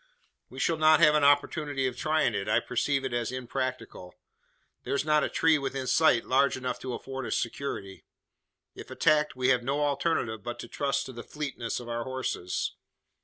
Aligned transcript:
"We 0.49 0.57
shall 0.57 0.77
not 0.77 0.99
have 0.99 1.13
an 1.13 1.23
opportunity 1.23 1.85
of 1.85 1.95
trying 1.95 2.33
it, 2.33 2.49
I 2.49 2.59
perceive 2.59 3.05
it 3.05 3.13
is 3.13 3.31
impracticable. 3.31 4.15
There's 4.83 5.05
not 5.05 5.23
a 5.23 5.29
tree 5.29 5.59
within 5.59 5.85
sight 5.85 6.25
large 6.25 6.57
enough 6.57 6.79
to 6.79 6.95
afford 6.95 7.27
us 7.27 7.37
security. 7.37 8.03
If 8.73 8.89
attacked, 8.89 9.35
we 9.35 9.49
have 9.49 9.61
no 9.61 9.81
alternative 9.85 10.41
but 10.41 10.57
to 10.61 10.67
trust 10.67 11.05
to 11.05 11.13
the 11.13 11.21
fleetness 11.21 11.79
of 11.79 11.87
our 11.87 12.03
horses. 12.03 12.73